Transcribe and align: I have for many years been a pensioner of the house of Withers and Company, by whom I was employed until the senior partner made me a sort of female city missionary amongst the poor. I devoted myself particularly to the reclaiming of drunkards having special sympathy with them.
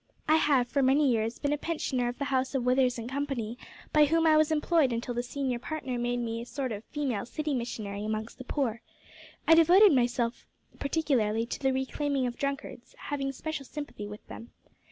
I 0.27 0.37
have 0.37 0.67
for 0.67 0.81
many 0.81 1.07
years 1.11 1.37
been 1.37 1.53
a 1.53 1.59
pensioner 1.59 2.07
of 2.07 2.17
the 2.17 2.25
house 2.33 2.55
of 2.55 2.63
Withers 2.63 2.97
and 2.97 3.07
Company, 3.07 3.55
by 3.93 4.05
whom 4.05 4.25
I 4.25 4.35
was 4.35 4.51
employed 4.51 4.91
until 4.91 5.13
the 5.13 5.21
senior 5.21 5.59
partner 5.59 5.99
made 5.99 6.17
me 6.17 6.41
a 6.41 6.45
sort 6.47 6.71
of 6.71 6.83
female 6.85 7.23
city 7.23 7.53
missionary 7.53 8.03
amongst 8.03 8.39
the 8.39 8.43
poor. 8.43 8.81
I 9.47 9.53
devoted 9.53 9.93
myself 9.93 10.47
particularly 10.79 11.45
to 11.45 11.59
the 11.59 11.71
reclaiming 11.71 12.25
of 12.25 12.35
drunkards 12.35 12.95
having 12.97 13.31
special 13.31 13.63
sympathy 13.63 14.07
with 14.07 14.25
them. 14.27 14.49